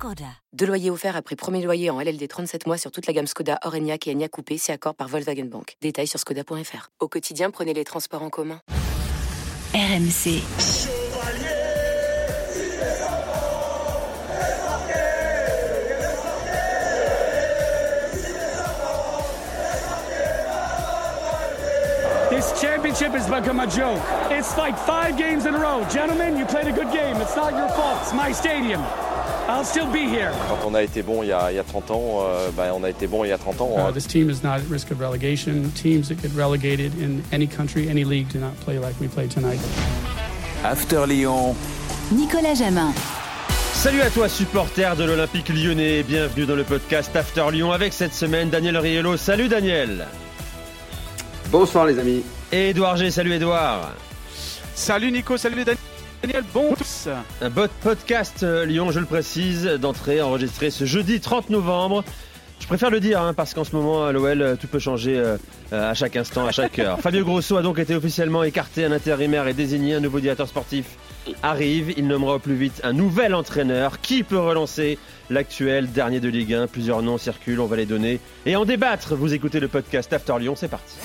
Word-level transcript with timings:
Skoda. 0.00 0.24
Deux 0.54 0.64
loyers 0.64 0.88
offerts 0.88 1.14
après 1.14 1.36
premier 1.36 1.60
loyer 1.60 1.90
en 1.90 2.00
LLD 2.00 2.26
37 2.26 2.66
mois 2.66 2.78
sur 2.78 2.90
toute 2.90 3.06
la 3.06 3.12
gamme 3.12 3.26
Skoda, 3.26 3.58
Orenia 3.64 3.96
et 4.06 4.10
Enya 4.10 4.30
Coupé, 4.30 4.56
c'est 4.56 4.72
accord 4.72 4.94
par 4.94 5.08
Volkswagen 5.08 5.44
Bank. 5.44 5.76
Détails 5.82 6.06
sur 6.06 6.18
skoda.fr. 6.18 6.88
Au 7.00 7.08
quotidien, 7.08 7.50
prenez 7.50 7.74
les 7.74 7.84
transports 7.84 8.22
en 8.22 8.30
commun. 8.30 8.60
RMC. 9.74 10.40
This 22.30 22.58
championship 22.58 23.12
has 23.12 23.28
become 23.28 23.60
a 23.60 23.66
joke. 23.66 24.00
It's 24.30 24.56
like 24.56 24.78
five 24.78 25.18
games 25.18 25.44
in 25.44 25.54
a 25.54 25.58
row. 25.58 25.84
Gentlemen, 25.90 26.38
you 26.38 26.46
played 26.46 26.68
a 26.68 26.72
good 26.72 26.90
game. 26.90 27.20
It's 27.20 27.36
not 27.36 27.52
your 27.52 27.68
fault. 27.68 27.98
It's 28.00 28.14
my 28.14 28.32
stadium. 28.32 28.80
I'll 29.50 29.64
still 29.64 29.86
be 29.86 30.06
here. 30.08 30.30
Quand 30.48 30.64
on 30.64 30.74
a 30.74 30.82
été 30.82 31.02
bon 31.02 31.24
il 31.24 31.30
y 31.30 31.32
a, 31.32 31.50
il 31.50 31.56
y 31.56 31.58
a 31.58 31.64
30 31.64 31.90
ans, 31.90 32.20
euh, 32.22 32.50
ben, 32.56 32.72
on 32.72 32.84
a 32.84 32.88
été 32.88 33.08
bon 33.08 33.24
il 33.24 33.30
y 33.30 33.32
a 33.32 33.38
30 33.38 33.60
ans. 33.60 33.76
Uh, 33.76 33.90
this 33.90 34.06
team 34.06 34.30
is 34.30 34.44
not 34.44 34.60
at 34.60 34.70
risk 34.70 34.92
of 34.92 35.00
relegation. 35.00 35.72
Teams 35.74 36.08
that 36.08 36.22
get 36.22 36.30
relegated 36.36 36.92
in 37.00 37.20
any 37.32 37.48
country, 37.48 37.88
any 37.88 38.04
league, 38.04 38.28
do 38.28 38.38
not 38.38 38.54
play 38.60 38.78
like 38.78 38.94
we 39.00 39.08
played 39.08 39.28
tonight. 39.28 39.58
After 40.62 41.04
Lyon. 41.04 41.56
Nicolas 42.12 42.54
Jamin. 42.54 42.92
Salut 43.72 44.02
à 44.02 44.10
toi 44.10 44.28
supporter 44.28 44.94
de 44.94 45.02
l'Olympique 45.02 45.48
lyonnais, 45.48 46.04
bienvenue 46.04 46.46
dans 46.46 46.54
le 46.54 46.64
podcast 46.64 47.16
After 47.16 47.50
Lyon 47.50 47.72
avec 47.72 47.92
cette 47.92 48.14
semaine 48.14 48.50
Daniel 48.50 48.76
Riello. 48.76 49.16
Salut 49.16 49.48
Daniel 49.48 50.06
Bonsoir 51.50 51.86
les 51.86 51.98
amis. 51.98 52.22
Et 52.52 52.70
Edouard 52.70 52.98
G, 52.98 53.10
salut 53.10 53.32
Edouard 53.32 53.94
Salut 54.76 55.10
Nico, 55.10 55.36
salut 55.36 55.64
Daniel, 55.64 55.78
bon 56.52 56.74
tous 56.76 57.08
Un 57.40 57.50
bon 57.50 57.68
podcast 57.82 58.42
euh, 58.42 58.64
Lyon, 58.64 58.90
je 58.90 59.00
le 59.00 59.06
précise, 59.06 59.64
d'entrée 59.64 60.20
enregistré 60.20 60.70
ce 60.70 60.84
jeudi 60.84 61.20
30 61.20 61.50
novembre. 61.50 62.04
Je 62.60 62.66
préfère 62.66 62.90
le 62.90 63.00
dire 63.00 63.20
hein, 63.20 63.32
parce 63.34 63.54
qu'en 63.54 63.64
ce 63.64 63.74
moment 63.74 64.04
à 64.04 64.12
l'OL 64.12 64.42
euh, 64.42 64.56
tout 64.56 64.66
peut 64.66 64.78
changer 64.78 65.16
euh, 65.16 65.36
à 65.72 65.94
chaque 65.94 66.16
instant, 66.16 66.46
à 66.46 66.52
chaque 66.52 66.78
heure. 66.78 66.98
Fabio 67.02 67.24
Grosso 67.24 67.56
a 67.56 67.62
donc 67.62 67.78
été 67.78 67.94
officiellement 67.94 68.42
écarté, 68.42 68.84
un 68.84 68.92
intérimaire 68.92 69.48
et 69.48 69.54
désigné, 69.54 69.94
un 69.94 70.00
nouveau 70.00 70.20
directeur 70.20 70.48
sportif 70.48 70.86
arrive, 71.42 71.92
il 71.96 72.06
nommera 72.06 72.36
au 72.36 72.38
plus 72.38 72.54
vite 72.54 72.80
un 72.82 72.92
nouvel 72.92 73.34
entraîneur 73.34 74.00
qui 74.00 74.22
peut 74.22 74.38
relancer 74.38 74.98
l'actuel 75.28 75.90
dernier 75.90 76.20
de 76.20 76.28
Ligue 76.28 76.54
1. 76.54 76.66
Plusieurs 76.66 77.02
noms 77.02 77.18
circulent, 77.18 77.60
on 77.60 77.66
va 77.66 77.76
les 77.76 77.86
donner 77.86 78.20
et 78.46 78.56
en 78.56 78.64
débattre. 78.64 79.14
Vous 79.14 79.32
écoutez 79.34 79.60
le 79.60 79.68
podcast 79.68 80.12
After 80.12 80.34
Lyon, 80.38 80.54
c'est 80.56 80.68
parti. 80.68 80.96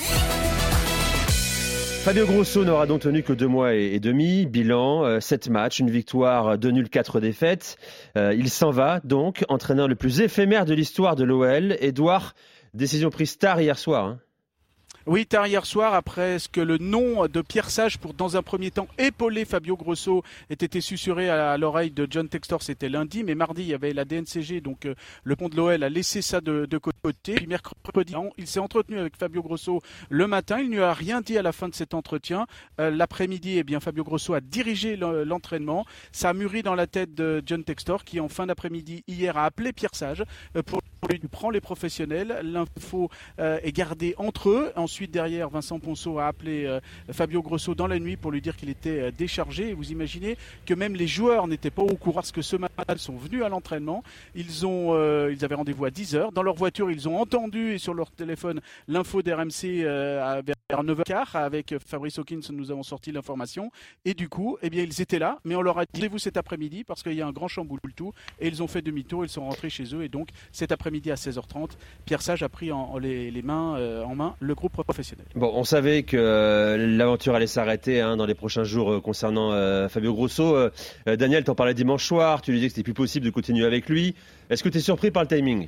Fabio 2.06 2.28
Grosso 2.28 2.64
n'aura 2.64 2.86
donc 2.86 3.02
tenu 3.02 3.24
que 3.24 3.34
deux 3.34 3.48
mois 3.48 3.74
et, 3.74 4.00
demi. 4.00 4.46
Bilan, 4.46 5.04
euh, 5.04 5.20
sept 5.20 5.50
matchs, 5.50 5.80
une 5.80 5.90
victoire, 5.90 6.56
deux 6.56 6.70
nuls, 6.70 6.88
quatre 6.88 7.20
défaites. 7.20 7.78
Euh, 8.16 8.32
il 8.38 8.52
s'en 8.52 8.70
va 8.70 9.00
donc, 9.04 9.44
entraîneur 9.50 9.88
le 9.88 9.96
plus 9.96 10.22
éphémère 10.22 10.66
de 10.66 10.76
l'histoire 10.76 11.16
de 11.16 11.24
l'OL. 11.24 11.76
Edouard, 11.80 12.36
décision 12.76 13.10
prise 13.10 13.40
tard 13.40 13.60
hier 13.60 13.80
soir. 13.80 14.06
Hein. 14.06 14.20
Oui, 15.08 15.28
tard 15.28 15.46
hier 15.46 15.68
soir, 15.68 15.94
après 15.94 16.40
ce 16.40 16.50
que 16.50 16.60
le 16.60 16.80
nom 16.80 17.28
de 17.28 17.42
Pierre 17.42 17.70
Sage, 17.70 18.00
pour 18.00 18.16
dans 18.16 18.38
un 18.38 18.42
premier 18.42 18.72
temps 18.72 18.88
épauler 18.98 19.46
Fabio 19.46 19.78
Grosso, 19.78 20.24
ait 20.50 20.54
été 20.54 20.82
susurré 20.82 21.30
à 21.30 21.56
l'oreille 21.60 21.92
de 21.92 22.08
John 22.10 22.28
Textor, 22.28 22.64
c'était 22.64 22.90
lundi, 22.90 23.24
mais 23.24 23.36
mardi, 23.36 23.62
il 23.62 23.68
y 23.68 23.76
avait 23.76 23.94
la 23.94 24.04
DNCG, 24.04 24.62
donc 24.62 24.88
euh, 24.88 24.96
le 25.24 25.36
pont 25.36 25.48
de 25.48 25.56
l'OL 25.56 25.84
a 25.84 25.90
laissé 25.90 26.24
ça 26.24 26.42
de, 26.42 26.66
de 26.66 26.78
côté. 26.80 27.36
Puis 27.36 27.46
mercredi, 27.46 28.16
il 28.40 28.48
s'est 28.48 28.60
entretenu 28.60 28.98
avec 28.98 29.16
Fabio 29.16 29.44
Grosso 29.44 29.80
le 30.10 30.26
matin, 30.26 30.60
il 30.60 30.72
ne 30.72 30.78
lui 30.78 30.82
a 30.82 30.92
rien 30.92 31.22
dit 31.22 31.38
à 31.38 31.44
la 31.44 31.52
fin 31.52 31.70
de 31.70 31.76
cet 31.76 31.94
entretien. 31.94 32.48
Euh, 32.82 32.90
l'après-midi, 32.90 33.60
eh 33.60 33.64
bien, 33.64 33.80
Fabio 33.80 34.04
Grosso 34.04 34.34
a 34.34 34.42
dirigé 34.42 34.98
l'entraînement. 34.98 35.86
Ça 36.14 36.30
a 36.30 36.34
mûri 36.34 36.64
dans 36.64 36.74
la 36.74 36.88
tête 36.88 37.14
de 37.14 37.44
John 37.46 37.64
Textor, 37.64 38.06
qui 38.06 38.20
en 38.20 38.28
fin 38.28 38.48
d'après-midi, 38.48 39.04
hier, 39.08 39.38
a 39.38 39.46
appelé 39.46 39.72
Pierre 39.72 39.94
Sage 39.94 40.24
euh, 40.56 40.64
pour 40.64 40.82
lui 41.12 41.20
prendre 41.20 41.54
les 41.54 41.62
professionnels. 41.62 42.40
L'info 42.42 43.12
est 43.38 43.72
gardée 43.72 44.16
entre 44.18 44.50
eux. 44.50 44.72
Derrière, 45.04 45.50
Vincent 45.50 45.80
Ponceau 45.80 46.20
a 46.20 46.28
appelé 46.28 46.66
euh, 46.66 46.80
Fabio 47.12 47.42
Grosso 47.42 47.76
dans 47.76 47.88
la 47.88 48.00
nuit 48.00 48.18
pour 48.18 48.32
lui 48.32 48.42
dire 48.42 48.56
qu'il 48.56 48.70
était 48.70 49.02
euh, 49.02 49.12
déchargé. 49.12 49.74
Vous 49.74 49.92
imaginez 49.92 50.38
que 50.66 50.74
même 50.74 50.96
les 50.96 51.08
joueurs 51.08 51.48
n'étaient 51.48 51.70
pas 51.70 51.82
au 51.82 51.96
courant 51.96 52.16
parce 52.16 52.32
que 52.32 52.42
ce 52.42 52.56
matin, 52.56 52.84
ils 52.90 53.00
sont 53.00 53.18
venus 53.18 53.44
à 53.44 53.50
l'entraînement. 53.50 54.04
Ils, 54.36 54.48
euh, 54.64 55.34
ils 55.34 55.44
avaient 55.44 55.56
rendez-vous 55.56 55.86
à 55.86 55.90
10h. 55.90 56.32
Dans 56.34 56.44
leur 56.44 56.56
voiture, 56.56 56.90
ils 56.90 57.08
ont 57.10 57.20
entendu 57.20 57.74
et 57.74 57.78
sur 57.78 57.94
leur 57.94 58.10
téléphone 58.12 58.62
l'info 58.88 59.22
d'RMC 59.22 59.84
vers 59.84 60.84
9h15 60.84 61.38
avec 61.38 61.76
Fabrice 61.86 62.18
Hawkins. 62.18 62.42
Nous 62.52 62.72
avons 62.72 62.84
sorti 62.84 63.12
l'information. 63.12 63.72
Et 64.06 64.14
du 64.14 64.30
coup, 64.30 64.58
eh 64.62 64.70
bien, 64.70 64.84
ils 64.84 65.02
étaient 65.02 65.20
là, 65.20 65.40
mais 65.44 65.56
on 65.56 65.62
leur 65.62 65.78
a 65.78 65.84
dit 65.84 65.90
rendez-vous 65.96 66.20
cet 66.20 66.38
après-midi 66.38 66.84
parce 66.84 67.04
qu'il 67.04 67.14
y 67.14 67.22
a 67.22 67.28
un 67.28 67.34
grand 67.34 67.48
chamboule 67.48 67.80
tout. 67.96 68.14
Et 68.40 68.48
ils 68.48 68.64
ont 68.64 68.68
fait 68.68 68.82
demi-tour, 68.82 69.26
ils 69.26 69.30
sont 69.30 69.46
rentrés 69.46 69.70
chez 69.70 69.94
eux. 69.94 70.04
Et 70.04 70.10
donc, 70.10 70.30
cet 70.52 70.72
après-midi 70.72 71.12
à 71.12 71.16
16h30, 71.16 71.72
Pierre 72.06 72.22
Sage 72.22 72.44
a 72.44 72.50
pris 72.50 72.72
les, 73.02 73.42
mains, 73.42 74.04
en 74.04 74.16
main 74.16 74.36
le 74.40 74.56
groupe 74.56 74.78
professionnel. 74.86 75.26
Bon, 75.36 75.52
on 75.54 75.64
savait 75.64 76.04
que 76.04 76.16
euh, 76.16 76.78
l'aventure 76.78 77.36
allait 77.36 77.48
s'arrêter 77.48 78.02
hein, 78.02 78.16
dans 78.18 78.26
les 78.26 78.36
prochains 78.36 78.64
jours 78.64 78.94
euh, 78.94 79.02
concernant 79.02 79.52
euh, 79.52 79.90
Fabio 79.90 80.14
Grosso. 80.14 80.56
Daniel, 81.06 81.44
t'en 81.44 81.56
parlais 81.56 81.74
dimanche 81.74 82.06
soir, 82.06 82.42
tu 82.42 82.52
lui 82.52 82.60
disais 82.60 82.70
que 82.70 82.76
c'était 82.76 82.84
plus 82.84 82.94
possible 82.94 83.26
de 83.26 83.32
continuer 83.32 83.66
avec 83.66 83.90
lui. 83.90 84.16
Est-ce 84.50 84.64
que 84.64 84.70
tu 84.70 84.78
es 84.78 84.82
surpris 84.82 85.12
par 85.12 85.24
le 85.24 85.28
timing? 85.28 85.68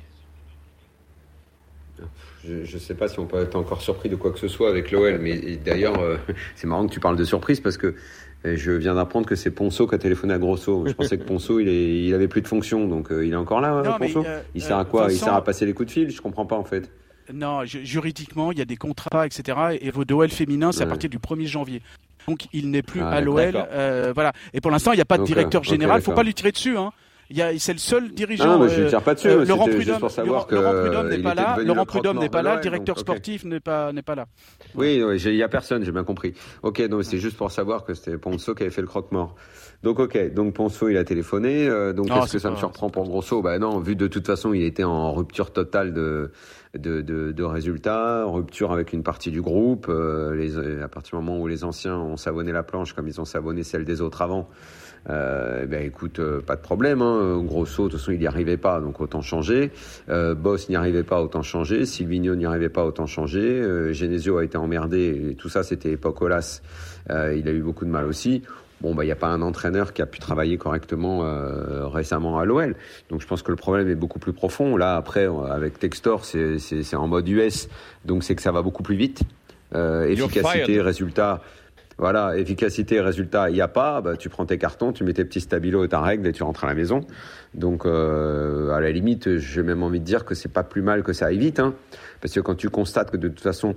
Je 2.44 2.74
ne 2.74 2.80
sais 2.80 2.94
pas 2.94 3.08
si 3.08 3.18
on 3.18 3.26
peut 3.26 3.42
être 3.42 3.56
encore 3.56 3.82
surpris 3.82 4.08
de 4.08 4.14
quoi 4.14 4.30
que 4.32 4.38
ce 4.38 4.48
soit 4.48 4.70
avec 4.70 4.92
l'OL, 4.92 5.18
mais 5.18 5.56
d'ailleurs, 5.56 6.00
c'est 6.54 6.66
marrant 6.66 6.86
que 6.86 6.92
tu 6.92 7.00
parles 7.00 7.16
de 7.16 7.24
surprise 7.24 7.60
parce 7.60 7.76
que 7.76 7.96
je 8.44 8.70
viens 8.70 8.94
d'apprendre 8.94 9.26
que 9.26 9.34
c'est 9.34 9.50
Ponceau 9.50 9.88
qui 9.88 9.96
a 9.96 9.98
téléphoné 9.98 10.32
à 10.32 10.38
Grosso. 10.38 10.86
Je 10.86 10.92
pensais 10.92 11.18
que 11.18 11.24
Ponceau, 11.24 11.58
il, 11.58 11.68
est, 11.68 12.04
il 12.06 12.14
avait 12.14 12.28
plus 12.28 12.40
de 12.40 12.48
fonction, 12.48 12.86
donc 12.86 13.08
il 13.10 13.32
est 13.32 13.36
encore 13.36 13.60
là, 13.60 13.98
Ponceau. 13.98 14.24
il 14.54 14.62
sert 14.62 14.78
à 14.78 14.84
quoi? 14.84 15.08
Il 15.10 15.18
sert 15.18 15.34
à 15.34 15.42
passer 15.42 15.66
les 15.66 15.74
coups 15.74 15.88
de 15.88 15.92
fil? 15.92 16.10
Je 16.10 16.22
comprends 16.22 16.46
pas 16.46 16.56
en 16.56 16.64
fait. 16.64 16.90
Non, 17.32 17.64
juridiquement, 17.64 18.52
il 18.52 18.58
y 18.58 18.62
a 18.62 18.64
des 18.64 18.76
contrats, 18.76 19.26
etc. 19.26 19.78
Et 19.80 19.90
vos 19.90 20.04
l'OL 20.08 20.30
féminin, 20.30 20.72
c'est 20.72 20.82
à 20.82 20.86
partir 20.86 21.10
du 21.10 21.18
1er 21.18 21.46
janvier. 21.46 21.82
Donc 22.26 22.46
il 22.52 22.70
n'est 22.70 22.82
plus 22.82 23.00
ah, 23.00 23.10
à 23.10 23.20
l'OL. 23.20 23.52
Euh, 23.56 24.12
voilà. 24.14 24.32
Et 24.52 24.60
pour 24.60 24.70
l'instant, 24.70 24.92
il 24.92 24.96
n'y 24.96 25.02
a 25.02 25.06
pas 25.06 25.18
de 25.18 25.24
directeur 25.24 25.64
général. 25.64 25.96
Il 25.96 26.00
ne 26.00 26.04
faut 26.04 26.12
pas 26.12 26.22
lui 26.22 26.34
tirer 26.34 26.52
dessus. 26.52 26.76
Hein. 26.76 26.92
C'est 27.30 27.72
le 27.72 27.78
seul 27.78 28.12
dirigeant. 28.12 28.58
Non, 28.58 28.64
mais 28.64 28.70
je 28.70 28.82
ne 28.82 28.88
tire 28.88 29.02
pas 29.02 29.14
dessus. 29.14 29.28
Euh, 29.28 29.44
Laurent 29.44 29.66
Prudhomme, 29.66 30.00
Laurent, 30.24 30.44
Prudhomme 30.44 31.08
n'est 31.08 31.18
pas 31.18 31.34
là. 31.34 31.58
Laurent 31.62 31.84
Prudhomme 31.84 32.18
n'est 32.18 32.28
pas 32.28 32.42
là. 32.42 32.56
Directeur 32.56 32.98
sportif 32.98 33.44
n'est 33.44 33.60
pas 33.60 33.92
n'est 33.92 34.02
pas 34.02 34.14
là. 34.14 34.26
Oui, 34.74 35.02
il 35.24 35.32
n'y 35.34 35.42
a 35.42 35.48
personne. 35.48 35.84
J'ai 35.84 35.92
bien 35.92 36.04
compris. 36.04 36.34
Ok, 36.62 36.80
donc 36.88 37.04
c'est 37.04 37.18
juste 37.18 37.36
pour 37.36 37.50
savoir 37.50 37.84
que 37.84 37.94
c'était 37.94 38.16
Ponceau 38.18 38.54
qui 38.54 38.62
avait 38.62 38.72
fait 38.72 38.80
le 38.80 38.86
croque-mort. 38.86 39.34
Donc 39.82 40.00
ok, 40.00 40.34
donc 40.34 40.54
Ponceau 40.54 40.88
il 40.88 40.96
a 40.96 41.04
téléphoné. 41.04 41.68
Euh, 41.68 41.92
donc 41.92 42.10
est-ce 42.10 42.32
que 42.32 42.38
ça 42.38 42.50
me 42.50 42.56
surprend 42.56 42.90
pour 42.90 43.04
Grosso? 43.04 43.42
Bah 43.42 43.58
non, 43.58 43.78
vu 43.78 43.94
de 43.94 44.06
toute 44.06 44.26
façon 44.26 44.52
il 44.52 44.64
était 44.64 44.84
en 44.84 45.12
rupture 45.12 45.52
totale 45.52 45.92
de 45.92 46.32
de, 46.76 47.00
de, 47.00 47.32
de 47.32 47.44
résultats, 47.44 48.24
rupture 48.24 48.72
avec 48.72 48.92
une 48.92 49.02
partie 49.02 49.30
du 49.30 49.40
groupe. 49.40 49.86
Euh, 49.88 50.34
les, 50.34 50.82
à 50.82 50.88
partir 50.88 51.18
du 51.18 51.24
moment 51.24 51.40
où 51.40 51.46
les 51.46 51.64
anciens 51.64 51.96
ont 51.96 52.16
savonné 52.16 52.52
la 52.52 52.62
planche 52.62 52.92
comme 52.92 53.06
ils 53.08 53.20
ont 53.20 53.24
savonné 53.24 53.62
celle 53.62 53.84
des 53.84 54.00
autres 54.00 54.20
avant, 54.20 54.48
euh, 55.08 55.66
ben 55.66 55.84
écoute, 55.84 56.18
euh, 56.18 56.40
pas 56.40 56.56
de 56.56 56.60
problème. 56.60 57.02
Hein. 57.02 57.42
Grosso, 57.44 57.84
de 57.84 57.90
toute 57.90 58.00
façon, 58.00 58.12
il 58.12 58.18
n'y 58.18 58.26
arrivait 58.26 58.56
pas, 58.56 58.80
donc 58.80 59.00
autant 59.00 59.22
changer. 59.22 59.70
Euh, 60.08 60.34
Boss 60.34 60.68
n'y 60.68 60.76
arrivait 60.76 61.02
pas, 61.02 61.22
autant 61.22 61.42
changer. 61.42 61.86
Silvino 61.86 62.34
n'y 62.34 62.46
arrivait 62.46 62.68
pas, 62.68 62.84
autant 62.84 63.06
changer. 63.06 63.40
Euh, 63.40 63.92
Genesio 63.92 64.38
a 64.38 64.44
été 64.44 64.58
emmerdé, 64.58 65.30
et 65.30 65.34
tout 65.34 65.48
ça, 65.48 65.62
c'était 65.62 65.92
époque 65.92 66.20
Olas. 66.22 66.60
Euh, 67.10 67.34
il 67.36 67.48
a 67.48 67.52
eu 67.52 67.60
beaucoup 67.60 67.84
de 67.84 67.90
mal 67.90 68.06
aussi. 68.06 68.42
Bon, 68.80 68.94
bah, 68.94 69.02
il 69.02 69.06
n'y 69.06 69.12
a 69.12 69.16
pas 69.16 69.28
un 69.28 69.42
entraîneur 69.42 69.92
qui 69.92 70.02
a 70.02 70.06
pu 70.06 70.20
travailler 70.20 70.56
correctement 70.56 71.24
euh, 71.24 71.88
récemment 71.88 72.38
à 72.38 72.44
l'OL. 72.44 72.76
Donc, 73.10 73.20
je 73.20 73.26
pense 73.26 73.42
que 73.42 73.50
le 73.50 73.56
problème 73.56 73.88
est 73.88 73.96
beaucoup 73.96 74.20
plus 74.20 74.32
profond. 74.32 74.76
Là, 74.76 74.96
après, 74.96 75.26
avec 75.50 75.78
Textor, 75.78 76.24
c'est 76.24 76.94
en 76.94 77.08
mode 77.08 77.28
US, 77.28 77.68
donc 78.04 78.22
c'est 78.22 78.36
que 78.36 78.42
ça 78.42 78.52
va 78.52 78.62
beaucoup 78.62 78.84
plus 78.84 78.96
vite. 78.96 79.22
Euh, 79.74 80.08
efficacité, 80.08 80.80
résultat. 80.80 81.42
Voilà, 81.98 82.36
efficacité, 82.38 83.00
résultat, 83.00 83.50
il 83.50 83.54
n'y 83.54 83.60
a 83.60 83.68
pas. 83.68 84.00
Bah, 84.00 84.16
tu 84.16 84.28
prends 84.28 84.46
tes 84.46 84.56
cartons, 84.56 84.92
tu 84.92 85.02
mets 85.02 85.14
tes 85.14 85.24
petits 85.24 85.40
stabilos 85.40 85.84
et 85.84 85.88
ta 85.88 86.00
règle 86.00 86.28
et 86.28 86.32
tu 86.32 86.44
rentres 86.44 86.62
à 86.62 86.68
la 86.68 86.74
maison. 86.74 87.00
Donc, 87.54 87.84
euh, 87.86 88.70
à 88.70 88.80
la 88.80 88.92
limite, 88.92 89.38
j'ai 89.38 89.64
même 89.64 89.82
envie 89.82 89.98
de 89.98 90.04
dire 90.04 90.24
que 90.24 90.36
c'est 90.36 90.52
pas 90.52 90.62
plus 90.62 90.82
mal 90.82 91.02
que 91.02 91.12
ça 91.12 91.26
aille 91.26 91.38
vite. 91.38 91.58
Hein, 91.58 91.74
parce 92.20 92.32
que 92.32 92.40
quand 92.40 92.54
tu 92.54 92.70
constates 92.70 93.10
que 93.10 93.16
de 93.16 93.26
toute 93.26 93.40
façon, 93.40 93.74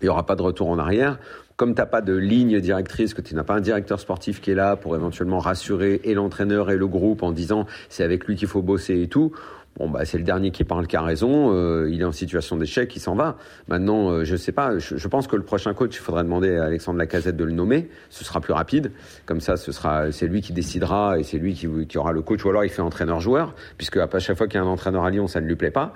il 0.00 0.04
n'y 0.04 0.08
aura 0.08 0.24
pas 0.24 0.36
de 0.36 0.42
retour 0.42 0.70
en 0.70 0.78
arrière, 0.78 1.18
comme 1.56 1.74
tu 1.74 1.80
n'as 1.80 1.86
pas 1.86 2.00
de 2.00 2.14
ligne 2.14 2.60
directrice, 2.60 3.12
que 3.12 3.20
tu 3.20 3.34
n'as 3.34 3.42
pas 3.42 3.54
un 3.54 3.60
directeur 3.60 4.00
sportif 4.00 4.40
qui 4.40 4.50
est 4.52 4.54
là 4.54 4.76
pour 4.76 4.96
éventuellement 4.96 5.40
rassurer 5.40 6.00
et 6.04 6.14
l'entraîneur 6.14 6.70
et 6.70 6.76
le 6.76 6.86
groupe 6.86 7.22
en 7.22 7.32
disant 7.32 7.66
c'est 7.90 8.02
avec 8.02 8.26
lui 8.26 8.36
qu'il 8.36 8.48
faut 8.48 8.62
bosser 8.62 9.02
et 9.02 9.08
tout, 9.08 9.32
Bon, 9.80 9.88
bah, 9.88 10.04
c'est 10.04 10.18
le 10.18 10.24
dernier 10.24 10.50
qui 10.50 10.64
parle 10.64 10.86
qui 10.86 10.96
a 10.96 11.00
raison. 11.00 11.54
Euh, 11.54 11.88
il 11.90 12.02
est 12.02 12.04
en 12.04 12.12
situation 12.12 12.58
d'échec, 12.58 12.94
il 12.94 13.00
s'en 13.00 13.14
va. 13.14 13.38
Maintenant, 13.66 14.10
euh, 14.10 14.24
je 14.24 14.36
sais 14.36 14.52
pas. 14.52 14.78
Je, 14.78 15.08
pense 15.08 15.26
que 15.26 15.36
le 15.36 15.42
prochain 15.42 15.72
coach, 15.72 15.96
il 15.96 16.00
faudrait 16.00 16.22
demander 16.22 16.58
à 16.58 16.64
Alexandre 16.64 16.98
Lacazette 16.98 17.34
de 17.34 17.44
le 17.44 17.52
nommer. 17.52 17.88
Ce 18.10 18.22
sera 18.22 18.42
plus 18.42 18.52
rapide. 18.52 18.92
Comme 19.24 19.40
ça, 19.40 19.56
ce 19.56 19.72
sera, 19.72 20.12
c'est 20.12 20.26
lui 20.26 20.42
qui 20.42 20.52
décidera 20.52 21.18
et 21.18 21.22
c'est 21.22 21.38
lui 21.38 21.54
qui, 21.54 21.96
aura 21.96 22.12
le 22.12 22.20
coach. 22.20 22.44
Ou 22.44 22.50
alors, 22.50 22.62
il 22.62 22.68
fait 22.68 22.82
entraîneur-joueur, 22.82 23.54
puisque 23.78 23.96
à 23.96 24.18
chaque 24.18 24.36
fois 24.36 24.48
qu'il 24.48 24.60
y 24.60 24.62
a 24.62 24.66
un 24.66 24.68
entraîneur 24.68 25.02
à 25.04 25.10
Lyon, 25.10 25.28
ça 25.28 25.40
ne 25.40 25.46
lui 25.46 25.56
plaît 25.56 25.70
pas. 25.70 25.94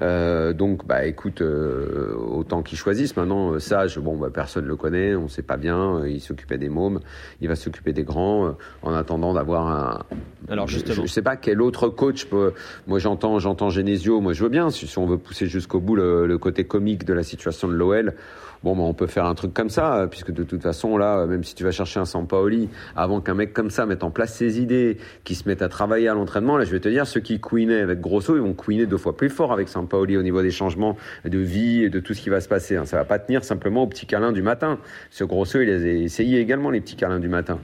Euh, 0.00 0.54
donc, 0.54 0.86
bah, 0.86 1.04
écoute, 1.04 1.42
euh, 1.42 2.14
autant 2.16 2.62
qu'il 2.62 2.78
choisisse. 2.78 3.18
Maintenant, 3.18 3.58
Sage, 3.58 3.98
bon, 3.98 4.16
bah, 4.16 4.30
personne 4.32 4.64
le 4.64 4.76
connaît, 4.76 5.14
on 5.14 5.28
sait 5.28 5.42
pas 5.42 5.58
bien. 5.58 6.06
Il 6.06 6.22
s'occupait 6.22 6.56
des 6.56 6.70
mômes, 6.70 7.00
il 7.42 7.48
va 7.48 7.54
s'occuper 7.54 7.92
des 7.92 8.02
grands, 8.02 8.54
en 8.80 8.94
attendant 8.94 9.34
d'avoir 9.34 9.66
un. 9.66 10.04
Alors, 10.48 10.68
justement, 10.68 11.02
je, 11.02 11.06
je 11.08 11.12
sais 11.12 11.22
pas 11.22 11.36
quel 11.36 11.60
autre 11.60 11.88
coach 11.88 12.26
peut. 12.26 12.52
Moi, 12.86 12.98
j'entends 12.98 13.38
j'entends, 13.38 13.70
Genesio. 13.70 14.20
Moi, 14.20 14.32
je 14.32 14.42
veux 14.42 14.48
bien. 14.48 14.70
Si, 14.70 14.98
on 14.98 15.06
veut 15.06 15.18
pousser 15.18 15.46
jusqu'au 15.46 15.80
bout 15.80 15.96
le, 15.96 16.36
côté 16.38 16.64
comique 16.64 17.04
de 17.04 17.12
la 17.12 17.22
situation 17.22 17.68
de 17.68 17.74
l'OL, 17.74 18.14
bon, 18.62 18.76
ben, 18.76 18.82
on 18.82 18.94
peut 18.94 19.06
faire 19.06 19.26
un 19.26 19.34
truc 19.34 19.54
comme 19.54 19.70
ça, 19.70 20.06
puisque 20.10 20.32
de 20.32 20.42
toute 20.42 20.62
façon, 20.62 20.96
là, 20.96 21.26
même 21.26 21.44
si 21.44 21.54
tu 21.54 21.64
vas 21.64 21.70
chercher 21.70 22.00
un 22.00 22.04
Sampaoli, 22.04 22.68
avant 22.94 23.20
qu'un 23.20 23.34
mec 23.34 23.52
comme 23.52 23.70
ça 23.70 23.86
mette 23.86 24.04
en 24.04 24.10
place 24.10 24.34
ses 24.34 24.60
idées, 24.60 24.98
qui 25.24 25.34
se 25.34 25.48
mette 25.48 25.62
à 25.62 25.68
travailler 25.68 26.08
à 26.08 26.14
l'entraînement, 26.14 26.56
là, 26.56 26.64
je 26.64 26.70
vais 26.70 26.80
te 26.80 26.88
dire, 26.88 27.06
ceux 27.06 27.20
qui 27.20 27.40
couinaient 27.40 27.80
avec 27.80 28.00
Grosso, 28.00 28.36
ils 28.36 28.42
vont 28.42 28.54
couiner 28.54 28.86
deux 28.86 28.98
fois 28.98 29.16
plus 29.16 29.30
fort 29.30 29.52
avec 29.52 29.68
Sampaoli 29.68 30.16
au 30.16 30.22
niveau 30.22 30.42
des 30.42 30.50
changements 30.50 30.96
de 31.24 31.38
vie 31.38 31.84
et 31.84 31.90
de 31.90 32.00
tout 32.00 32.14
ce 32.14 32.20
qui 32.20 32.30
va 32.30 32.40
se 32.40 32.48
passer. 32.48 32.76
Hein. 32.76 32.84
Ça 32.84 32.96
va 32.96 33.04
pas 33.04 33.18
tenir 33.18 33.44
simplement 33.44 33.82
au 33.82 33.86
petit 33.86 34.06
câlin 34.06 34.32
du 34.32 34.42
matin. 34.42 34.78
Ce 35.10 35.24
Grosso, 35.24 35.60
il 35.60 35.70
a 35.70 35.76
essayé 35.76 36.40
également 36.40 36.70
les 36.70 36.80
petits 36.80 36.96
câlins 36.96 37.20
du 37.20 37.28
matin. 37.28 37.58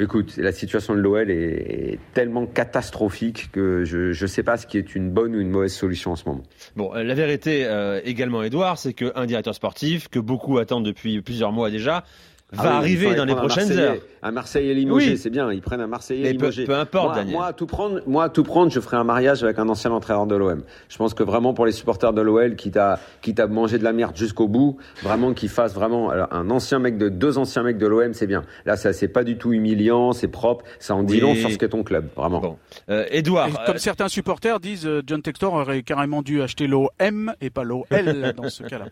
Écoute, 0.00 0.38
la 0.38 0.50
situation 0.50 0.94
de 0.94 1.00
l'OL 1.00 1.30
est, 1.30 1.98
tellement 2.14 2.46
catastrophique 2.46 3.52
que 3.52 3.84
je 3.84 4.18
ne 4.18 4.26
sais 4.26 4.42
pas 4.42 4.56
ce 4.56 4.66
qui 4.66 4.78
est 4.78 4.94
une 4.94 5.10
bonne 5.10 5.36
ou 5.36 5.40
une 5.40 5.50
mauvaise 5.50 5.74
solution 5.74 6.12
en 6.12 6.16
ce 6.16 6.24
moment. 6.26 6.42
Bon, 6.74 6.94
euh, 6.94 7.02
la 7.02 7.12
vérité 7.12 7.66
euh, 7.66 8.00
également, 8.04 8.42
Edouard, 8.42 8.78
c'est 8.78 8.94
qu'un 8.94 9.26
directeur 9.26 9.54
sportif 9.54 10.08
que 10.08 10.18
beaucoup 10.18 10.56
attendent 10.56 10.86
depuis 10.86 11.20
plusieurs 11.20 11.52
mois 11.52 11.70
déjà 11.70 12.04
va 12.52 12.70
ah 12.74 12.76
arriver 12.78 13.14
dans 13.14 13.24
les 13.24 13.34
prochaines 13.34 13.70
heures. 13.72 13.96
Un 14.22 14.32
Marseille 14.32 14.74
limogé, 14.74 15.16
c'est 15.16 15.30
bien. 15.30 15.52
Ils 15.52 15.62
prennent 15.62 15.80
un 15.80 15.86
Marseille 15.86 16.22
limogé. 16.22 16.64
Peu, 16.64 16.74
importe, 16.74 17.06
moi, 17.06 17.14
Daniel. 17.14 17.36
Moi, 17.36 17.46
à 17.46 17.52
tout 17.52 17.66
prendre, 17.66 18.00
moi, 18.06 18.28
tout 18.28 18.42
prendre, 18.42 18.70
je 18.70 18.80
ferai 18.80 18.96
un 18.96 19.04
mariage 19.04 19.42
avec 19.42 19.58
un 19.58 19.68
ancien 19.68 19.90
entraîneur 19.92 20.26
de 20.26 20.34
l'OM. 20.34 20.62
Je 20.88 20.96
pense 20.96 21.14
que 21.14 21.22
vraiment 21.22 21.54
pour 21.54 21.64
les 21.64 21.72
supporters 21.72 22.12
de 22.12 22.20
l'OL, 22.20 22.56
qui 22.56 22.70
t'a, 22.70 22.98
qui 23.22 23.34
t'a 23.34 23.46
mangé 23.46 23.78
de 23.78 23.84
la 23.84 23.92
merde 23.92 24.16
jusqu'au 24.16 24.48
bout, 24.48 24.76
vraiment 25.02 25.32
qu'ils 25.32 25.48
fassent 25.48 25.74
vraiment 25.74 26.10
un 26.10 26.50
ancien 26.50 26.78
mec 26.78 26.98
de 26.98 27.08
deux 27.08 27.38
anciens 27.38 27.62
mecs 27.62 27.78
de 27.78 27.86
l'OM, 27.86 28.12
c'est 28.12 28.26
bien. 28.26 28.44
Là, 28.66 28.76
ça, 28.76 28.92
c'est 28.92 29.08
pas 29.08 29.24
du 29.24 29.38
tout 29.38 29.52
humiliant, 29.52 30.12
c'est 30.12 30.28
propre, 30.28 30.64
ça 30.78 30.94
en 30.94 31.02
dit 31.02 31.20
long 31.20 31.34
sur 31.34 31.50
ce 31.50 31.56
qu'est 31.56 31.68
ton 31.68 31.82
club, 31.82 32.08
vraiment. 32.16 32.40
Bon. 32.40 32.56
Euh, 32.88 33.06
Edouard, 33.10 33.64
comme 33.64 33.76
euh, 33.76 33.78
certains 33.78 34.08
supporters 34.08 34.60
disent, 34.60 34.86
euh, 34.86 35.02
John 35.06 35.22
Textor 35.22 35.52
aurait 35.54 35.82
carrément 35.82 36.22
dû 36.22 36.42
acheter 36.42 36.66
l'OM 36.66 37.32
et 37.40 37.50
pas 37.50 37.64
l'OL 37.64 37.84
dans 38.36 38.50
ce 38.50 38.64
cas-là. 38.64 38.86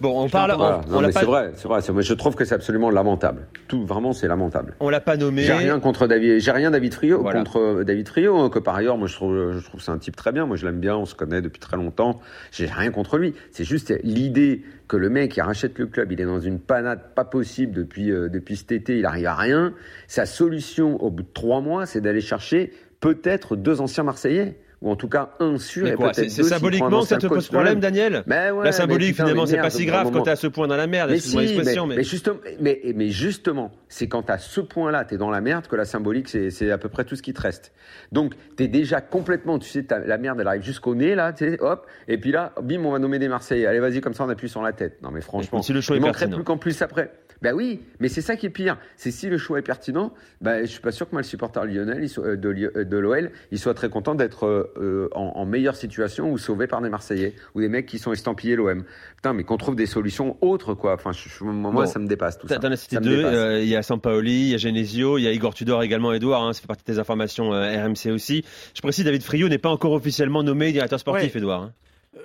Bon, 0.00 0.24
on 0.24 0.28
parle. 0.28 0.56
non, 0.88 1.00
mais 1.00 1.12
c'est 1.12 1.24
vrai, 1.24 1.52
c'est 1.56 1.68
vrai. 1.68 2.02
Je 2.02 2.14
trouve 2.14 2.34
que 2.34 2.44
c'est 2.44 2.54
absolument 2.54 2.90
lamentable. 3.00 3.46
Tout 3.66 3.84
vraiment, 3.84 4.12
c'est 4.12 4.28
lamentable. 4.28 4.74
On 4.78 4.90
l'a 4.90 5.00
pas 5.00 5.16
nommé. 5.16 5.42
J'ai 5.42 5.54
rien 5.54 5.80
contre 5.80 6.06
David, 6.06 6.40
j'ai 6.40 6.50
rien 6.50 6.70
David 6.70 6.92
Frio 6.92 7.22
contre 7.22 7.58
euh, 7.58 7.84
David 7.84 8.08
Frio, 8.08 8.36
hein, 8.38 8.50
que 8.50 8.58
par 8.58 8.76
ailleurs, 8.76 8.98
moi 8.98 9.08
je 9.08 9.14
trouve, 9.14 9.52
je 9.52 9.64
trouve 9.64 9.80
c'est 9.80 9.90
un 9.90 9.98
type 9.98 10.16
très 10.16 10.32
bien. 10.32 10.44
Moi 10.44 10.56
je 10.56 10.66
l'aime 10.66 10.80
bien, 10.80 10.96
on 10.96 11.06
se 11.06 11.14
connaît 11.14 11.40
depuis 11.40 11.60
très 11.60 11.76
longtemps. 11.76 12.20
J'ai 12.52 12.66
rien 12.66 12.90
contre 12.90 13.16
lui. 13.16 13.34
C'est 13.52 13.64
juste 13.64 13.94
l'idée 14.02 14.62
que 14.86 14.96
le 14.96 15.08
mec 15.08 15.36
il 15.36 15.40
rachète 15.40 15.78
le 15.78 15.86
club, 15.86 16.12
il 16.12 16.20
est 16.20 16.26
dans 16.26 16.40
une 16.40 16.58
panade 16.58 17.00
pas 17.14 17.24
possible 17.24 17.72
depuis 17.72 18.10
euh, 18.10 18.28
depuis 18.28 18.56
cet 18.56 18.72
été, 18.72 18.98
il 18.98 19.06
arrive 19.06 19.26
à 19.26 19.34
rien. 19.34 19.72
Sa 20.06 20.26
solution 20.26 21.02
au 21.02 21.10
bout 21.10 21.22
de 21.22 21.32
trois 21.32 21.60
mois, 21.60 21.86
c'est 21.86 22.00
d'aller 22.00 22.20
chercher 22.20 22.72
peut-être 23.00 23.56
deux 23.56 23.80
anciens 23.80 24.04
Marseillais 24.04 24.56
ou 24.82 24.90
en 24.90 24.96
tout 24.96 25.08
cas 25.08 25.30
un 25.40 25.58
sûr 25.58 25.86
et 25.86 25.96
peut-être 25.96 26.28
C'est 26.30 26.42
symboliquement 26.42 27.02
que 27.02 27.08
ça 27.08 27.18
te 27.18 27.26
pose 27.26 27.48
problème, 27.48 27.80
Daniel 27.80 28.22
mais 28.26 28.50
ouais, 28.50 28.64
La 28.64 28.72
symbolique, 28.72 29.16
finalement, 29.16 29.46
c'est 29.46 29.58
pas 29.58 29.70
si 29.70 29.84
grave 29.86 30.10
quand 30.10 30.22
t'es 30.22 30.30
à 30.30 30.36
ce 30.36 30.46
point 30.46 30.68
dans 30.68 30.76
la 30.76 30.86
merde, 30.86 31.10
mais 31.10 31.18
si, 31.18 31.36
mais, 31.36 31.96
mais... 31.96 32.02
justement, 32.02 32.38
mais, 32.60 32.80
mais 32.94 33.08
justement, 33.08 33.72
c'est 33.88 34.08
quand 34.08 34.22
t'as 34.22 34.38
ce 34.38 34.60
point-là, 34.60 35.04
t'es 35.04 35.16
dans 35.16 35.30
la 35.30 35.40
merde, 35.40 35.66
que 35.66 35.76
la 35.76 35.84
symbolique, 35.84 36.28
c'est 36.28 36.70
à 36.70 36.78
peu 36.78 36.88
près 36.88 37.04
tout 37.04 37.16
ce 37.16 37.22
qui 37.22 37.32
te 37.32 37.40
reste. 37.40 37.72
Donc, 38.12 38.34
t'es 38.56 38.68
déjà 38.68 39.00
complètement, 39.00 39.58
tu 39.58 39.68
sais, 39.68 39.86
la 40.06 40.18
merde, 40.18 40.40
elle 40.40 40.48
arrive 40.48 40.62
jusqu'au 40.62 40.94
nez, 40.94 41.14
là, 41.14 41.32
tu 41.32 41.50
sais, 41.50 41.60
hop, 41.60 41.86
et 42.08 42.18
puis 42.18 42.32
là, 42.32 42.52
bim, 42.62 42.84
on 42.84 42.92
va 42.92 42.98
nommer 42.98 43.18
des 43.18 43.28
Marseillais. 43.28 43.66
Allez, 43.66 43.80
vas-y, 43.80 44.00
comme 44.00 44.14
ça, 44.14 44.24
on 44.24 44.28
appuie 44.28 44.48
sur 44.48 44.62
la 44.62 44.72
tête. 44.72 45.02
Non, 45.02 45.10
mais 45.10 45.20
franchement, 45.20 45.62
si 45.62 45.72
le 45.72 45.80
choix 45.80 45.96
il 45.96 46.02
manquerait 46.02 46.28
plus 46.28 46.44
qu'en 46.44 46.56
plus 46.56 46.80
après. 46.82 47.12
Ben 47.42 47.54
oui, 47.54 47.80
mais 48.00 48.08
c'est 48.08 48.20
ça 48.20 48.36
qui 48.36 48.46
est 48.46 48.50
pire. 48.50 48.76
C'est 48.96 49.10
si 49.10 49.28
le 49.28 49.38
choix 49.38 49.58
est 49.58 49.62
pertinent, 49.62 50.12
ben, 50.40 50.62
je 50.62 50.66
suis 50.66 50.80
pas 50.80 50.92
sûr 50.92 51.06
que 51.06 51.12
moi, 51.12 51.22
le 51.22 51.26
supporter 51.26 51.64
lyonnais 51.64 52.06
euh, 52.18 52.36
euh, 52.36 52.84
de, 52.84 52.96
l'OL, 52.98 53.30
il 53.50 53.58
soit 53.58 53.72
très 53.72 53.88
content 53.88 54.14
d'être 54.14 54.46
euh, 54.46 55.08
en, 55.14 55.46
meilleure 55.46 55.76
situation 55.76 56.30
ou 56.30 56.38
sauvé 56.38 56.66
par 56.66 56.82
des 56.82 56.90
Marseillais 56.90 57.34
ou 57.54 57.60
des 57.60 57.68
mecs 57.68 57.86
qui 57.86 57.98
sont 57.98 58.12
estampillés 58.12 58.56
l'OM. 58.56 58.84
Putain, 59.16 59.32
mais 59.32 59.44
qu'on 59.44 59.56
trouve 59.56 59.74
des 59.74 59.86
solutions 59.86 60.36
autres, 60.42 60.74
quoi. 60.74 60.94
Enfin, 60.94 61.12
moi, 61.40 61.86
ça 61.86 61.98
me 61.98 62.06
dépasse 62.06 62.38
tout 62.38 62.46
ça. 62.46 62.58
T'en 62.58 62.70
as 62.70 62.76
cité 62.76 62.98
deux. 62.98 63.60
Il 63.60 63.68
y 63.68 63.76
a 63.76 63.82
Sampaoli, 63.82 64.42
il 64.42 64.48
y 64.50 64.54
a 64.54 64.58
Genesio, 64.58 65.18
il 65.18 65.22
y 65.22 65.26
a 65.28 65.32
Igor 65.32 65.54
Tudor 65.54 65.82
également, 65.82 66.12
Edouard. 66.12 66.44
Hein, 66.44 66.52
ça 66.52 66.60
fait 66.60 66.68
partie 66.68 66.84
des 66.84 66.98
informations 66.98 67.50
RMC 67.50 68.12
aussi. 68.12 68.44
Je 68.74 68.82
précise, 68.82 69.04
David 69.04 69.22
Friot 69.22 69.48
n'est 69.48 69.58
pas 69.58 69.70
encore 69.70 69.92
officiellement 69.92 70.42
nommé 70.42 70.72
directeur 70.72 71.00
sportif, 71.00 71.34
Edouard. 71.36 71.62
Hein. 71.62 71.72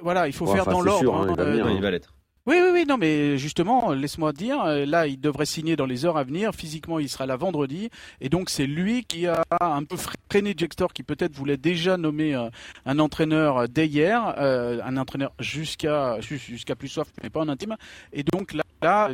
Voilà, 0.02 0.28
il 0.28 0.34
faut 0.34 0.46
faire 0.46 0.66
dans 0.66 0.82
l'ordre. 0.82 1.16
Hein, 1.16 1.36
il, 1.38 1.76
il 1.76 1.82
va 1.82 1.92
l'être. 1.92 2.15
Oui, 2.48 2.58
oui, 2.62 2.70
oui, 2.72 2.86
non, 2.88 2.98
mais 2.98 3.40
justement, 3.40 3.92
laisse-moi 3.94 4.32
dire, 4.32 4.62
euh, 4.62 4.86
là, 4.86 5.08
il 5.08 5.20
devrait 5.20 5.48
signer 5.48 5.76
dans 5.76 5.88
les 5.88 6.06
heures 6.06 6.16
à 6.16 6.24
venir. 6.24 6.54
Physiquement, 6.54 7.00
il 7.00 7.10
sera 7.10 7.26
là 7.26 7.38
vendredi. 7.38 7.90
Et 8.22 8.30
donc, 8.30 8.52
c'est 8.52 8.68
lui 8.68 9.04
qui 9.04 9.26
a 9.26 9.44
un 9.60 9.84
peu 9.84 9.98
freiné 10.30 10.54
Jextor, 10.56 10.94
qui 10.94 11.02
peut-être 11.02 11.34
voulait 11.36 11.58
déjà 11.58 11.98
nommer 11.98 12.36
euh, 12.36 12.48
un 12.86 13.00
entraîneur 13.00 13.68
dès 13.68 13.88
hier, 13.88 14.36
euh, 14.38 14.80
un 14.84 14.96
entraîneur 14.98 15.34
jusqu'à 15.40 16.20
jusqu'à 16.22 16.76
plus 16.76 16.88
soif, 16.88 17.08
mais 17.24 17.32
pas 17.32 17.40
en 17.40 17.50
intime. 17.50 17.78
Et 18.14 18.22
donc, 18.22 18.54
là, 18.54 18.64
là 18.84 19.10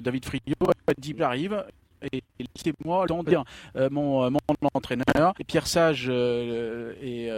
David 0.00 0.24
Friot 0.24 0.40
a 0.86 0.94
dit, 0.96 1.14
j'arrive, 1.18 1.62
et 2.12 2.22
laissez-moi 2.38 3.06
dire 3.26 3.44
euh, 3.76 3.88
mon, 3.90 4.24
euh, 4.24 4.30
mon, 4.30 4.68
entraîneur, 4.74 5.34
Pierre 5.46 5.66
Sage 5.66 6.06
euh, 6.08 6.92
et 7.02 7.30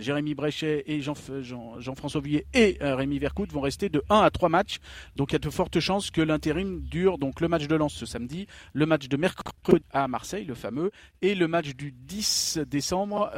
Jérémy 0.00 0.34
Bréchet 0.34 0.84
et 0.86 1.00
Jean-François 1.00 1.42
Jean, 1.42 1.80
Jean 1.80 2.20
et 2.54 2.78
Rémi 2.80 3.18
Vercoute 3.18 3.52
vont 3.52 3.60
rester 3.60 3.88
de 3.88 4.02
1 4.10 4.20
à 4.20 4.30
3 4.30 4.48
matchs. 4.48 4.78
Donc 5.16 5.30
il 5.30 5.34
y 5.34 5.36
a 5.36 5.38
de 5.38 5.50
fortes 5.50 5.80
chances 5.80 6.10
que 6.10 6.20
l'intérim 6.20 6.80
dure 6.82 7.18
donc 7.18 7.40
le 7.40 7.48
match 7.48 7.66
de 7.66 7.76
Lens 7.76 7.94
ce 7.94 8.06
samedi, 8.06 8.46
le 8.72 8.86
match 8.86 9.08
de 9.08 9.16
mercredi 9.16 9.84
à 9.92 10.08
Marseille, 10.08 10.44
le 10.44 10.54
fameux, 10.54 10.90
et 11.20 11.34
le 11.34 11.48
match 11.48 11.74
du 11.74 11.92
10 11.92 12.60
décembre 12.68 13.30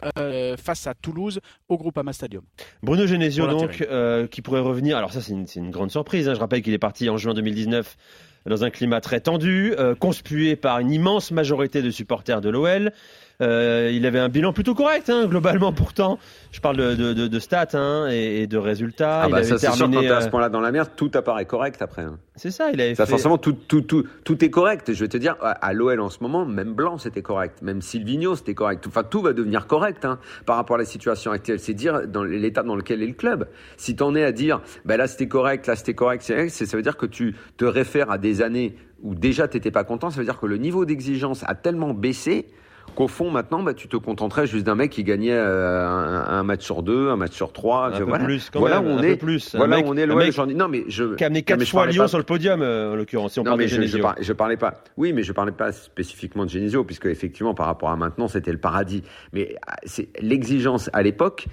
face 0.58 0.86
à 0.86 0.94
Toulouse 0.94 1.40
au 1.68 1.76
Groupama 1.76 2.12
Stadium. 2.12 2.44
Bruno 2.82 3.06
Genesio 3.06 3.46
donc 3.46 3.86
qui 4.30 4.42
pourrait 4.42 4.60
revenir. 4.60 4.96
Alors 4.96 5.12
ça 5.12 5.20
c'est 5.20 5.32
une, 5.32 5.46
une, 5.56 5.70
grande 5.70 5.90
surprise. 5.90 6.28
Hein. 6.28 6.34
Je 6.34 6.40
rappelle 6.40 6.62
qu'il 6.62 6.72
est 6.72 6.78
parti 6.78 7.08
en 7.08 7.16
juin 7.16 7.34
2019 7.34 7.96
dans 8.46 8.64
un 8.64 8.70
climat 8.70 9.00
très 9.00 9.20
tendu, 9.20 9.74
euh, 9.78 9.94
conspué 9.94 10.56
par 10.56 10.78
une 10.78 10.90
immense 10.90 11.30
majorité 11.30 11.82
de 11.82 11.90
supporters 11.90 12.40
de 12.40 12.50
l'OL. 12.50 12.92
Euh, 13.40 13.90
il 13.92 14.06
avait 14.06 14.20
un 14.20 14.28
bilan 14.28 14.52
plutôt 14.52 14.74
correct, 14.74 15.10
hein, 15.10 15.26
globalement 15.26 15.72
pourtant. 15.72 16.18
Je 16.52 16.60
parle 16.60 16.76
de, 16.76 16.94
de, 16.94 17.26
de 17.26 17.38
stats 17.38 17.68
hein, 17.74 18.06
et, 18.08 18.46
de 18.46 18.56
résultats. 18.56 19.22
Ah 19.22 19.28
bah 19.28 19.40
il 19.40 19.46
ça, 19.46 19.58
c'est 19.58 19.72
sûr, 19.72 19.90
quand 19.90 20.00
t'es 20.00 20.08
à 20.08 20.20
ce 20.20 20.26
euh, 20.26 20.30
point-là 20.30 20.48
dans 20.48 20.60
la 20.60 20.70
merde, 20.70 20.90
tout 20.94 21.10
apparaît 21.14 21.44
correct 21.44 21.82
après. 21.82 22.02
Hein. 22.02 22.18
C'est 22.36 22.52
ça, 22.52 22.70
il 22.72 22.80
avait 22.80 22.94
ça, 22.94 23.06
fait... 23.06 23.10
Forcément, 23.10 23.38
tout, 23.38 23.52
tout, 23.52 23.82
tout, 23.82 24.04
tout 24.24 24.44
est 24.44 24.50
correct. 24.50 24.92
Je 24.92 25.00
vais 25.00 25.08
te 25.08 25.16
dire, 25.16 25.36
à 25.40 25.72
l'OL 25.72 26.00
en 26.00 26.10
ce 26.10 26.18
moment, 26.22 26.46
même 26.46 26.74
Blanc, 26.74 26.98
c'était 26.98 27.22
correct. 27.22 27.60
Même 27.62 27.82
Silvino, 27.82 28.36
c'était 28.36 28.54
correct. 28.54 28.86
Enfin, 28.86 29.02
tout 29.02 29.20
va 29.20 29.32
devenir 29.32 29.66
correct 29.66 30.04
hein, 30.04 30.18
par 30.46 30.56
rapport 30.56 30.76
à 30.76 30.78
la 30.78 30.84
situation 30.84 31.32
actuelle. 31.32 31.58
C'est 31.58 31.74
dire 31.74 32.06
dans 32.06 32.22
l'état 32.22 32.62
dans 32.62 32.76
lequel 32.76 33.02
est 33.02 33.06
le 33.06 33.14
club. 33.14 33.48
Si 33.76 33.96
t'en 33.96 34.14
es 34.14 34.22
à 34.22 34.32
dire, 34.32 34.60
bah 34.84 34.96
là 34.96 35.08
c'était 35.08 35.28
correct, 35.28 35.66
là 35.66 35.76
c'était 35.76 35.94
correct, 35.94 36.22
c'est, 36.22 36.48
ça 36.48 36.76
veut 36.76 36.82
dire 36.82 36.96
que 36.96 37.06
tu 37.06 37.34
te 37.56 37.64
réfères 37.64 38.10
à 38.10 38.18
des 38.18 38.42
années 38.42 38.76
où 39.02 39.14
déjà 39.14 39.48
t'étais 39.48 39.70
pas 39.70 39.84
content. 39.84 40.10
Ça 40.10 40.18
veut 40.18 40.24
dire 40.24 40.38
que 40.38 40.46
le 40.46 40.56
niveau 40.56 40.84
d'exigence 40.84 41.44
a 41.46 41.54
tellement 41.54 41.94
baissé 41.94 42.46
qu'au 42.94 43.08
fond 43.08 43.30
maintenant 43.30 43.62
bah, 43.62 43.74
tu 43.74 43.88
te 43.88 43.96
contenterais 43.96 44.46
juste 44.46 44.64
d'un 44.64 44.74
mec 44.74 44.90
qui 44.90 45.04
gagnait 45.04 45.32
euh, 45.32 46.24
un, 46.26 46.42
match 46.42 46.64
sur 46.64 46.82
deux, 46.82 47.10
un 47.10 47.16
match 47.16 47.32
sur 47.32 47.52
trois. 47.52 47.88
Un 47.88 47.98
peu 47.98 48.04
voilà. 48.04 48.24
plus 48.24 48.50
quand 48.50 48.60
voilà 48.60 48.80
même, 48.80 48.92
où 48.92 48.94
on 48.94 49.02
est. 49.02 49.16
Plus. 49.16 49.54
Voilà 49.54 49.80
où 49.80 49.84
on 49.86 49.96
est. 49.96 50.06
Mec, 50.06 50.36
non 50.38 50.68
mais 50.68 50.84
je. 50.88 51.14
Qui 51.14 51.24
a 51.24 51.26
amené 51.26 51.42
quatre 51.42 51.64
fois 51.64 51.86
Lyon 51.86 52.06
sur 52.08 52.18
le 52.18 52.24
podium 52.24 52.62
euh, 52.62 52.92
en 52.92 52.96
l'occurrence. 52.96 53.32
Si 53.32 53.40
on 53.40 53.44
non 53.44 53.56
mais 53.56 53.68
je, 53.68 53.82
je, 53.82 53.98
je, 54.20 54.32
parlais 54.32 54.56
pas. 54.56 54.74
Oui 54.96 55.12
mais 55.12 55.22
je 55.22 55.32
parlais 55.32 55.52
pas 55.52 55.72
spécifiquement 55.72 56.44
de 56.44 56.50
Genesio 56.50 56.84
puisque 56.84 57.06
effectivement 57.06 57.54
par 57.54 57.66
rapport 57.66 57.90
à 57.90 57.96
maintenant 57.96 58.28
c'était 58.28 58.52
le 58.52 58.58
paradis. 58.58 59.02
Mais 59.32 59.56
ah, 59.66 59.76
c'est 59.84 60.08
l'exigence 60.20 60.90
à 60.92 61.02
l'époque 61.02 61.46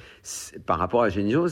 par 0.66 0.80
rapport 0.80 1.04
à 1.04 1.10
Genesio 1.10 1.48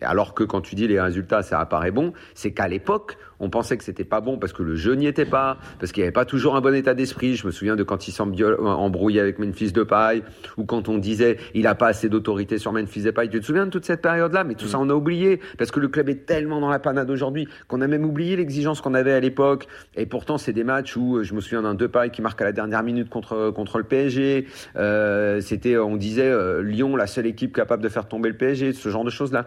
alors 0.00 0.34
que 0.34 0.44
quand 0.44 0.60
tu 0.60 0.74
dis 0.74 0.86
les 0.86 1.00
résultats 1.00 1.42
ça 1.42 1.60
apparaît 1.60 1.90
bon, 1.90 2.12
c'est 2.34 2.52
qu'à 2.52 2.68
l'époque 2.68 3.16
on 3.40 3.50
pensait 3.50 3.76
que 3.76 3.84
c'était 3.84 4.04
pas 4.04 4.20
bon 4.20 4.38
parce 4.38 4.52
que 4.52 4.62
le 4.62 4.76
jeu 4.76 4.94
n'y 4.94 5.06
était 5.06 5.24
pas, 5.24 5.58
parce 5.78 5.92
qu'il 5.92 6.02
n'y 6.02 6.06
avait 6.06 6.12
pas 6.12 6.24
toujours 6.24 6.56
un 6.56 6.60
bon 6.60 6.74
état 6.74 6.94
d'esprit. 6.94 7.36
Je 7.36 7.46
me 7.46 7.52
souviens 7.52 7.76
de 7.76 7.82
quand 7.82 8.08
il 8.08 8.12
s'embrouillait 8.12 9.20
avec 9.20 9.38
Memphis 9.38 9.72
Depay, 9.72 10.22
ou 10.56 10.64
quand 10.64 10.88
on 10.88 10.98
disait 10.98 11.38
il 11.54 11.66
a 11.66 11.74
pas 11.74 11.88
assez 11.88 12.08
d'autorité 12.08 12.58
sur 12.58 12.72
Memphis 12.72 13.02
Depay. 13.02 13.28
Tu 13.28 13.40
te 13.40 13.44
souviens 13.44 13.66
de 13.66 13.70
toute 13.70 13.84
cette 13.84 14.02
période-là? 14.02 14.44
Mais 14.44 14.54
tout 14.54 14.66
ça, 14.66 14.78
on 14.78 14.88
a 14.90 14.94
oublié 14.94 15.40
parce 15.58 15.70
que 15.70 15.80
le 15.80 15.88
club 15.88 16.08
est 16.08 16.26
tellement 16.26 16.60
dans 16.60 16.68
la 16.70 16.78
panade 16.78 17.10
aujourd'hui 17.10 17.48
qu'on 17.68 17.80
a 17.80 17.86
même 17.86 18.04
oublié 18.04 18.36
l'exigence 18.36 18.80
qu'on 18.80 18.94
avait 18.94 19.12
à 19.12 19.20
l'époque. 19.20 19.66
Et 19.96 20.06
pourtant, 20.06 20.38
c'est 20.38 20.52
des 20.52 20.64
matchs 20.64 20.96
où 20.96 21.22
je 21.22 21.34
me 21.34 21.40
souviens 21.40 21.62
d'un 21.62 21.74
Depay 21.74 22.10
qui 22.10 22.22
marque 22.22 22.40
à 22.40 22.44
la 22.44 22.52
dernière 22.52 22.82
minute 22.82 23.08
contre 23.08 23.50
contre 23.50 23.78
le 23.78 23.84
PSG. 23.84 24.46
Euh, 24.76 25.40
c'était, 25.40 25.76
on 25.76 25.96
disait 25.96 26.28
euh, 26.28 26.62
Lyon, 26.62 26.96
la 26.96 27.06
seule 27.06 27.26
équipe 27.26 27.54
capable 27.54 27.82
de 27.82 27.88
faire 27.88 28.06
tomber 28.06 28.28
le 28.28 28.36
PSG, 28.36 28.72
ce 28.72 28.88
genre 28.88 29.04
de 29.04 29.10
choses-là. 29.10 29.46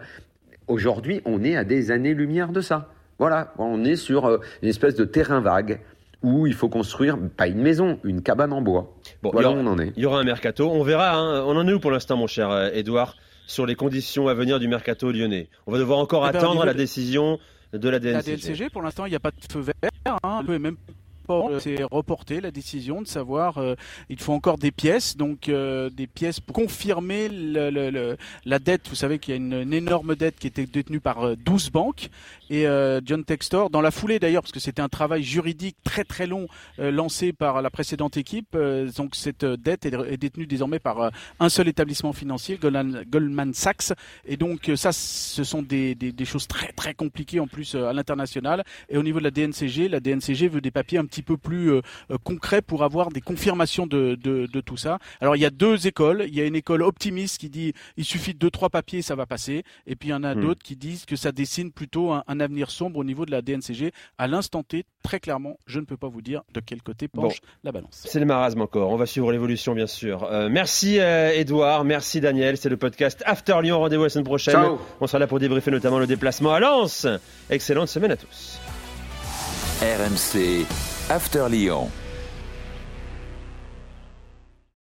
Aujourd'hui, 0.66 1.22
on 1.24 1.42
est 1.44 1.56
à 1.56 1.64
des 1.64 1.90
années-lumière 1.90 2.52
de 2.52 2.60
ça. 2.60 2.92
Voilà, 3.18 3.52
on 3.58 3.84
est 3.84 3.96
sur 3.96 4.26
euh, 4.26 4.38
une 4.62 4.68
espèce 4.68 4.94
de 4.94 5.04
terrain 5.04 5.40
vague 5.40 5.80
où 6.22 6.46
il 6.46 6.54
faut 6.54 6.68
construire, 6.68 7.16
pas 7.36 7.46
une 7.46 7.62
maison, 7.62 8.00
une 8.04 8.22
cabane 8.22 8.52
en 8.52 8.60
bois. 8.60 8.96
Bon, 9.22 9.30
voilà, 9.32 9.50
on 9.50 9.66
en 9.66 9.78
est. 9.78 9.92
Il 9.96 10.02
y 10.02 10.06
aura 10.06 10.20
un 10.20 10.24
mercato, 10.24 10.68
on 10.68 10.82
verra. 10.82 11.14
Hein. 11.14 11.44
On 11.44 11.56
en 11.56 11.66
est 11.68 11.72
où 11.72 11.80
pour 11.80 11.90
l'instant, 11.90 12.16
mon 12.16 12.26
cher 12.26 12.70
Edouard, 12.74 13.16
sur 13.46 13.66
les 13.66 13.76
conditions 13.76 14.28
à 14.28 14.34
venir 14.34 14.58
du 14.58 14.68
mercato 14.68 15.10
lyonnais? 15.12 15.48
On 15.66 15.72
va 15.72 15.78
devoir 15.78 15.98
encore 15.98 16.26
eh 16.28 16.32
ben, 16.32 16.38
attendre 16.38 16.64
la 16.64 16.74
décision 16.74 17.38
de 17.72 17.88
la 17.88 17.98
DNCG. 17.98 18.12
La 18.12 18.36
DNCG, 18.36 18.70
pour 18.70 18.82
l'instant, 18.82 19.06
il 19.06 19.10
n'y 19.10 19.16
a 19.16 19.20
pas 19.20 19.30
de 19.30 19.52
feu 19.52 19.60
vert. 19.60 20.18
Hein. 20.22 20.42
même 20.46 20.76
c'est 21.60 21.82
reporté 21.82 22.40
la 22.40 22.50
décision 22.50 23.02
de 23.02 23.06
savoir 23.06 23.58
euh, 23.58 23.74
il 24.08 24.18
faut 24.18 24.32
encore 24.32 24.58
des 24.58 24.70
pièces, 24.70 25.16
donc 25.16 25.48
euh, 25.48 25.90
des 25.90 26.06
pièces 26.06 26.40
pour 26.40 26.54
confirmer 26.54 27.28
le, 27.30 28.16
la 28.44 28.58
dette. 28.58 28.88
Vous 28.88 28.94
savez 28.94 29.18
qu'il 29.18 29.34
y 29.34 29.36
a 29.36 29.36
une, 29.36 29.72
énorme 29.72 30.16
dette 30.16 30.38
qui 30.38 30.46
était 30.46 30.66
détenue 30.66 31.00
par 31.00 31.36
12 31.36 31.66
euh, 31.66 31.70
banques 31.70 32.08
et 32.50 32.66
John 33.04 33.24
Textor, 33.24 33.70
dans 33.70 33.80
la 33.80 33.90
foulée 33.90 34.18
d'ailleurs, 34.18 34.42
parce 34.42 34.52
que 34.52 34.60
c'était 34.60 34.82
un 34.82 34.88
travail 34.88 35.22
juridique 35.22 35.76
très 35.84 36.04
très 36.04 36.26
long 36.26 36.46
lancé 36.78 37.32
par 37.32 37.62
la 37.62 37.70
précédente 37.70 38.16
équipe. 38.16 38.56
donc 38.96 39.14
cette 39.14 39.44
dette 39.44 39.86
est, 39.86 40.16
détenue 40.16 40.46
désormais 40.46 40.78
par 40.78 41.10
un 41.40 41.48
seul 41.48 41.68
établissement 41.68 42.12
financier, 42.12 42.58
Goldman, 42.58 43.52
Sachs. 43.54 43.92
Et 44.26 44.36
donc 44.36 44.70
ça, 44.76 44.92
ce 44.92 45.44
sont 45.44 45.62
des, 45.62 45.94
des, 45.94 46.12
des 46.12 46.24
choses 46.24 46.46
très 46.46 46.72
très 46.72 46.94
compliquées 46.94 47.40
en 47.40 47.46
plus 47.46 47.74
à 47.74 47.92
l'international. 47.92 48.64
Et 48.88 48.96
au 48.96 49.02
niveau 49.02 49.18
de 49.18 49.24
la 49.24 49.30
DNCG, 49.30 49.88
la 49.88 50.00
DNCG 50.00 50.48
veut 50.48 50.60
des 50.60 50.70
papiers 50.70 50.98
un 50.98 51.04
petit 51.04 51.22
peu 51.22 51.36
plus 51.36 51.72
euh, 51.72 51.80
euh, 52.10 52.18
concret 52.22 52.62
pour 52.62 52.84
avoir 52.84 53.10
des 53.10 53.20
confirmations 53.20 53.86
de, 53.86 54.14
de, 54.14 54.60
tout 54.60 54.76
ça. 54.76 54.98
Alors 55.20 55.36
il 55.36 55.40
y 55.40 55.44
a 55.44 55.50
deux 55.50 55.86
écoles. 55.86 56.24
Il 56.26 56.34
y 56.34 56.40
a 56.40 56.44
une 56.44 56.56
école 56.56 56.82
optimiste 56.82 57.38
qui 57.38 57.48
dit 57.48 57.72
il 57.96 58.04
suffit 58.04 58.34
de 58.34 58.38
deux 58.38 58.50
trois 58.50 58.70
papiers 58.70 59.02
ça 59.02 59.14
va 59.14 59.26
passer. 59.26 59.64
Et 59.86 59.96
puis 59.96 60.08
il 60.08 60.12
y 60.12 60.14
en 60.14 60.24
a 60.24 60.34
hmm. 60.34 60.40
d'autres 60.40 60.62
qui 60.62 60.76
disent 60.76 61.04
que 61.04 61.16
ça 61.16 61.32
dessine 61.32 61.70
plutôt 61.70 62.12
un, 62.12 62.37
avenir 62.40 62.70
sombre 62.70 62.98
au 62.98 63.04
niveau 63.04 63.26
de 63.26 63.30
la 63.30 63.42
DNCG. 63.42 63.92
À 64.18 64.26
l'instant 64.26 64.62
T, 64.62 64.84
très 65.02 65.20
clairement, 65.20 65.58
je 65.66 65.80
ne 65.80 65.84
peux 65.84 65.96
pas 65.96 66.08
vous 66.08 66.22
dire 66.22 66.42
de 66.52 66.60
quel 66.60 66.82
côté 66.82 67.08
penche 67.08 67.40
la 67.64 67.72
balance. 67.72 68.04
C'est 68.06 68.20
le 68.20 68.26
marasme 68.26 68.60
encore. 68.60 68.90
On 68.90 68.96
va 68.96 69.06
suivre 69.06 69.32
l'évolution 69.32 69.74
bien 69.74 69.86
sûr. 69.86 70.24
Euh, 70.24 70.48
merci 70.50 70.96
Edouard, 70.98 71.84
merci 71.84 72.20
Daniel. 72.20 72.56
C'est 72.56 72.68
le 72.68 72.76
podcast 72.76 73.22
After 73.26 73.56
Lyon. 73.62 73.78
Rendez-vous 73.80 74.04
la 74.04 74.08
semaine 74.08 74.24
prochaine. 74.24 74.58
On 75.00 75.06
sera 75.06 75.18
là 75.18 75.26
pour 75.26 75.38
débriefer 75.38 75.70
notamment 75.70 75.98
le 75.98 76.06
déplacement 76.06 76.52
à 76.52 76.60
Lens. 76.60 77.06
Excellente 77.50 77.88
semaine 77.88 78.12
à 78.12 78.16
tous. 78.16 78.58
RMC 79.80 80.66
After 81.10 81.46
Lyon. 81.48 81.88